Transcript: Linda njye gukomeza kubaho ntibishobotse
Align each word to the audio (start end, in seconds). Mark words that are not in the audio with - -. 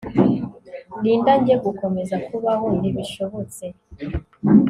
Linda 1.03 1.31
njye 1.39 1.55
gukomeza 1.65 2.15
kubaho 2.27 2.65
ntibishobotse 2.79 3.65